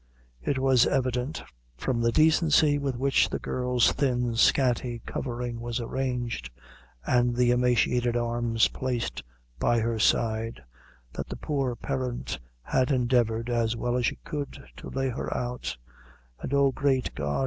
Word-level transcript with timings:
It 0.41 0.57
was 0.57 0.87
evident, 0.87 1.43
from 1.77 2.01
the 2.01 2.11
decency 2.11 2.79
with 2.79 2.95
which 2.97 3.29
the 3.29 3.37
girl's 3.37 3.91
thin 3.91 4.35
scanty 4.35 4.99
covering 5.05 5.59
was 5.59 5.79
arranged, 5.79 6.49
and 7.05 7.35
the 7.35 7.51
emaciated 7.51 8.17
arms 8.17 8.67
placed 8.69 9.21
by 9.59 9.79
her 9.79 9.99
side, 9.99 10.63
that 11.13 11.27
the 11.29 11.35
poor 11.37 11.75
parent 11.75 12.39
had 12.63 12.89
endeavored, 12.89 13.47
as 13.51 13.75
well 13.75 13.95
as 13.95 14.07
she 14.07 14.15
could, 14.25 14.59
to 14.77 14.89
lay 14.89 15.09
her 15.09 15.31
out; 15.37 15.77
and, 16.41 16.51
oh, 16.51 16.71
great 16.71 17.13
God! 17.13 17.39